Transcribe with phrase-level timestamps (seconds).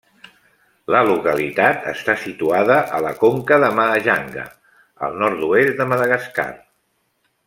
[0.93, 4.47] La localitat està situada a la conca de Mahajanga,
[5.09, 6.47] al nord-oest de Madagascar.